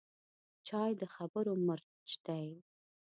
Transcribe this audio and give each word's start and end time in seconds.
چای 0.67 0.91
د 1.01 1.03
خبرو 1.15 1.53
مرچ 1.67 2.07
دی 2.25 2.47